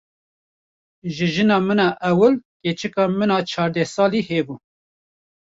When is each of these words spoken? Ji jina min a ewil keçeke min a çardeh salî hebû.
Ji 1.15 1.27
jina 1.35 1.57
min 1.67 1.79
a 1.87 1.89
ewil 2.09 2.33
keçeke 2.61 3.03
min 3.19 3.31
a 3.37 3.39
çardeh 3.49 3.89
salî 3.95 4.21
hebû. 4.29 4.55